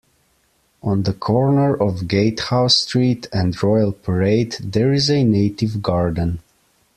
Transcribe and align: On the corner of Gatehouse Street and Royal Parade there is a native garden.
On 0.81 1.03
the 1.03 1.13
corner 1.13 1.75
of 1.75 2.07
Gatehouse 2.07 2.77
Street 2.77 3.27
and 3.31 3.61
Royal 3.61 3.91
Parade 3.91 4.53
there 4.53 4.91
is 4.91 5.11
a 5.11 5.23
native 5.23 5.83
garden. 5.83 6.39